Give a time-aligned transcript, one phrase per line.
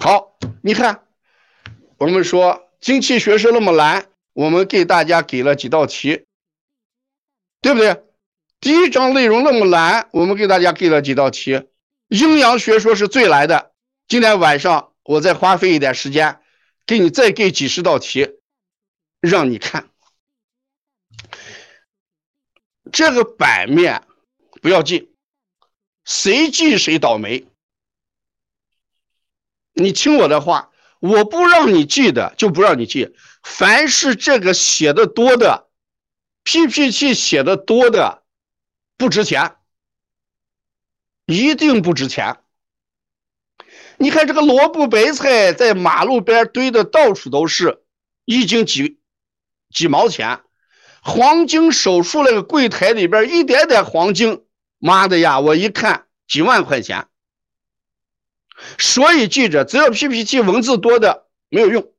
[0.00, 1.02] 好，你看，
[1.96, 6.24] 我们说经济学是那么难，我们给大家给了几道题，
[7.60, 8.04] 对不对？
[8.60, 11.66] 第一章内容那么难，我们给大家给了几道题。
[12.06, 13.72] 阴阳学说是最难的，
[14.06, 16.38] 今天晚上我再花费一点时间，
[16.86, 18.38] 给你再给几十道题，
[19.20, 19.90] 让你看。
[22.92, 24.04] 这个版面
[24.62, 25.10] 不要记，
[26.04, 27.44] 谁记谁倒霉。
[29.80, 33.14] 你听我的话，我不让你记的就不让你记。
[33.44, 35.68] 凡是这个写的多的
[36.42, 38.24] ，PPT 写的多的，
[38.96, 39.54] 不值钱，
[41.26, 42.38] 一定不值钱。
[43.98, 47.82] 你看这个萝卜白菜在马路边堆的到处都是，
[48.24, 48.98] 一斤几
[49.72, 50.40] 几毛钱。
[51.00, 54.44] 黄金手术那个柜台里边一点点黄金，
[54.78, 55.38] 妈的呀！
[55.38, 57.06] 我一看几万块钱。
[58.78, 61.92] 所以记着，只要 PPT 文字多的没有用，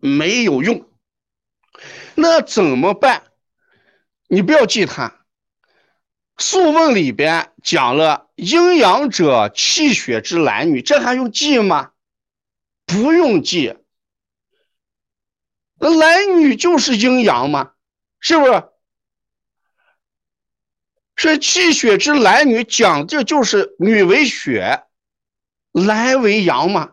[0.00, 0.88] 没有用。
[2.14, 3.24] 那怎么办？
[4.28, 5.08] 你不要记它。
[6.42, 11.92] 《素问》里边讲了阴阳者，气血之男女，这还用记吗？
[12.86, 13.76] 不用记。
[15.78, 17.72] 那男女就是阴阳嘛。
[18.22, 18.64] 是不是？
[21.16, 24.84] 所以气血之男女讲的就是女为血，
[25.72, 26.92] 男为阳嘛。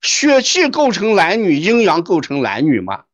[0.00, 3.04] 血气构成男女，阴阳构成男女嘛。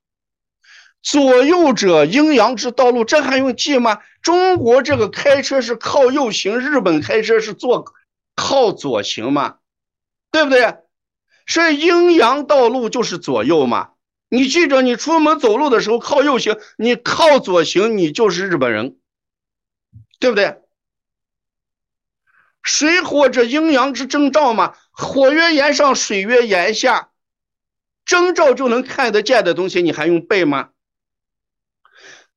[1.03, 4.01] 左右者阴阳之道路，这还用记吗？
[4.23, 7.93] 中国这个开车是靠右行，日本开车是坐
[8.35, 9.57] 靠左行嘛，
[10.31, 10.77] 对不对？
[11.47, 13.91] 所以阴阳道路就是左右嘛。
[14.31, 18.97] 你记着，你出门走路的时候靠右行，你靠左行，你就是日本人，
[20.19, 20.59] 对不对？
[22.65, 27.11] 水火者阴阳之征兆嘛，火曰炎上，水曰炎下，
[28.05, 30.71] 征兆就能看得见的东西，你还用背吗？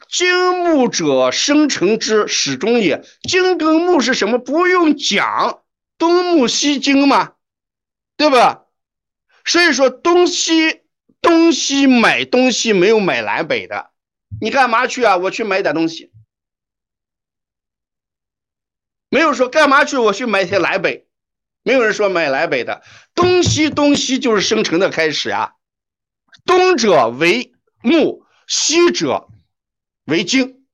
[0.08, 4.38] 金木者生成之始终也，金跟木是什么？
[4.38, 5.64] 不用讲，
[5.98, 7.32] 东木西金嘛，
[8.16, 8.66] 对吧？
[9.44, 10.84] 所以说东西。
[11.20, 13.90] 东西买东西没有买南北的，
[14.40, 15.18] 你干嘛去啊？
[15.18, 16.12] 我去买点东西，
[19.10, 19.98] 没有说干嘛去？
[19.98, 21.08] 我去买些南北，
[21.64, 22.82] 没有人说买南北的。
[23.14, 25.54] 东西东西就是生成的开始呀。
[26.46, 29.28] 东者为木，西者
[30.06, 30.66] 为金，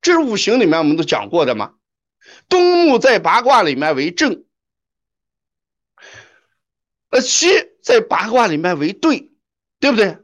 [0.00, 1.74] 这是五行里面我们都讲过的嘛。
[2.48, 4.44] 东木在八卦里面为正，
[7.10, 7.48] 呃，西
[7.82, 9.28] 在八卦里面为兑。
[9.80, 10.18] 对不对？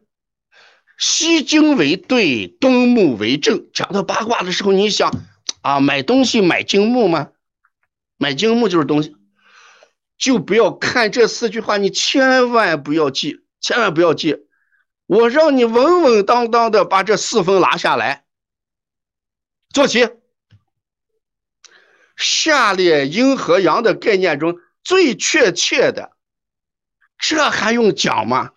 [0.99, 3.71] 西经为对，东木为正。
[3.73, 5.11] 讲到八卦的时候，你想
[5.63, 7.31] 啊，买东西买金木吗？
[8.17, 9.17] 买金木就是东西，
[10.17, 14.47] 就不要看这四句话，你千万不要记，千万不要记。
[15.07, 18.25] 我让你稳稳当当的把这四分拿下来。
[19.69, 20.09] 做题，
[22.17, 26.17] 下列阴和阳的概念中最确切的，
[27.19, 28.53] 这还用讲吗？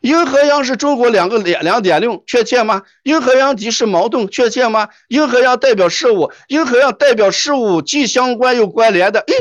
[0.00, 2.82] 阴和阳是中国两个两两点六，确切吗？
[3.02, 4.88] 阴和阳即是矛盾，确切吗？
[5.08, 9.20] 阴和阳代表事物，阴和阳代表事物既相关又关联的。
[9.20, 9.34] 哎，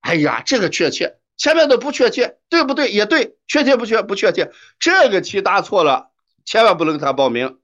[0.00, 2.90] 哎呀，这个确切，前面的不确切，对不对？
[2.90, 4.52] 也对，确切不确不确切？
[4.78, 6.10] 这个题答错了，
[6.44, 7.58] 千万不能给他报名。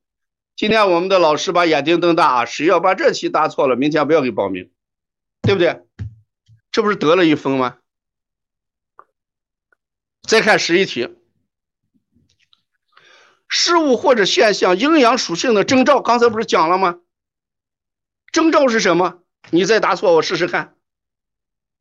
[0.56, 4.70] 今天我们的老师把眼睛瞪大啊，谁要把这题答错了，明天不要给报名，
[5.42, 5.80] 对不对？
[6.72, 7.76] 这不是得了一分吗？
[10.22, 11.08] 再看十一题。
[13.50, 17.00] 事物或者现象阴阳属性的征兆，刚才不是讲了吗？
[18.30, 19.24] 征兆是什么？
[19.50, 20.76] 你再答错，我试试看。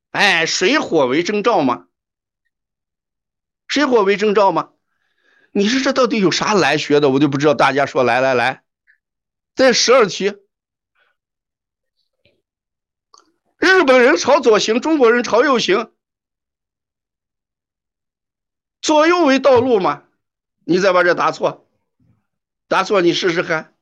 [0.09, 1.85] 哎，水火为征兆吗？
[3.67, 4.71] 水火为征兆吗？
[5.51, 7.09] 你说这到底有啥难学的？
[7.09, 7.53] 我就不知道。
[7.53, 8.63] 大家说来来来，
[9.53, 10.35] 在十二题，
[13.57, 15.91] 日本人朝左行，中国人朝右行，
[18.81, 20.05] 左右为道路吗？
[20.63, 21.67] 你再把这答错，
[22.67, 23.75] 答错你试试看。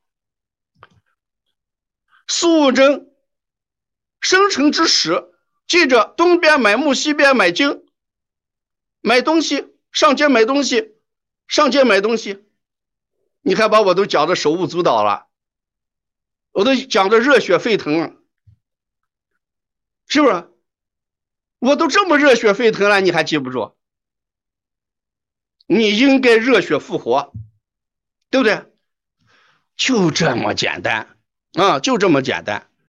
[2.26, 3.10] 素贞
[4.20, 5.32] 生成之时，
[5.66, 7.86] 记着东边买木，西边买金，
[9.00, 10.96] 买东西上街买东西，
[11.46, 12.44] 上街买东西。
[13.40, 15.28] 你看把我都讲的手舞足蹈了，
[16.50, 18.14] 我都讲的热血沸腾了，
[20.06, 20.50] 是不是？
[21.60, 23.77] 我都这么热血沸腾了，你还记不住？
[25.68, 27.32] 你应该热血复活，
[28.30, 28.64] 对不对？
[29.76, 31.16] 就这么简单
[31.52, 32.67] 啊，就这么简单。